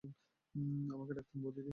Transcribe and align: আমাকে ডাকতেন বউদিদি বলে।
আমাকে 0.89 1.13
ডাকতেন 1.13 1.37
বউদিদি 1.41 1.61
বলে। 1.61 1.69